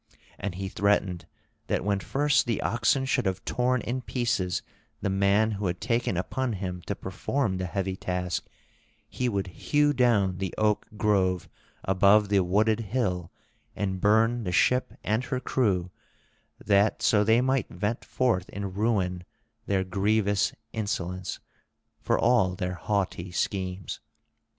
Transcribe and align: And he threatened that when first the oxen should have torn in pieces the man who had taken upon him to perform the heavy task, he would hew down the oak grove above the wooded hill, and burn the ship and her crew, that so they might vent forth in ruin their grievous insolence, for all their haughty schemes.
And 0.39 0.55
he 0.55 0.67
threatened 0.67 1.27
that 1.67 1.85
when 1.85 1.99
first 1.99 2.47
the 2.47 2.59
oxen 2.63 3.05
should 3.05 3.27
have 3.27 3.45
torn 3.45 3.81
in 3.81 4.01
pieces 4.01 4.63
the 4.99 5.11
man 5.11 5.51
who 5.51 5.67
had 5.67 5.79
taken 5.79 6.17
upon 6.17 6.53
him 6.53 6.81
to 6.87 6.95
perform 6.95 7.57
the 7.57 7.67
heavy 7.67 7.95
task, 7.95 8.47
he 9.07 9.29
would 9.29 9.45
hew 9.45 9.93
down 9.93 10.39
the 10.39 10.55
oak 10.57 10.87
grove 10.97 11.47
above 11.83 12.29
the 12.29 12.39
wooded 12.43 12.79
hill, 12.79 13.31
and 13.75 14.01
burn 14.01 14.43
the 14.43 14.51
ship 14.51 14.97
and 15.03 15.25
her 15.25 15.39
crew, 15.39 15.91
that 16.57 17.03
so 17.03 17.23
they 17.23 17.39
might 17.39 17.69
vent 17.69 18.03
forth 18.03 18.49
in 18.49 18.73
ruin 18.73 19.23
their 19.67 19.83
grievous 19.83 20.51
insolence, 20.73 21.39
for 22.01 22.17
all 22.17 22.55
their 22.55 22.73
haughty 22.73 23.31
schemes. 23.31 23.99